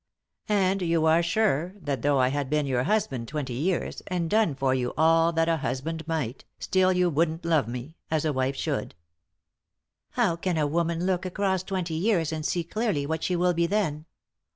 "And 0.49 0.81
you 0.81 1.05
are 1.05 1.21
sure 1.21 1.75
that 1.79 2.01
though 2.01 2.17
I 2.17 2.29
had 2.29 2.49
been 2.49 2.65
your 2.65 2.85
hus 2.85 3.05
band 3.05 3.27
twenty 3.27 3.53
years, 3.53 4.01
and 4.07 4.31
done 4.31 4.55
for 4.55 4.73
you 4.73 4.95
all 4.97 5.31
that 5.33 5.47
a 5.47 5.57
husband 5.57 6.07
might, 6.07 6.43
still 6.57 6.91
you 6.91 7.07
wouldn't 7.07 7.45
lore 7.45 7.67
me— 7.67 7.97
as 8.09 8.25
a 8.25 8.33
wife 8.33 8.55
should?"" 8.55 8.95
How 10.17 10.35
can 10.37 10.57
a 10.57 10.65
woman 10.65 11.05
look 11.05 11.23
across 11.23 11.61
twenty 11.61 11.93
years 11.93 12.31
and 12.31 12.43
see 12.43 12.63
clearly 12.63 13.05
what 13.05 13.21
she 13.21 13.35
will 13.35 13.53
be 13.53 13.67
then 13.67 14.05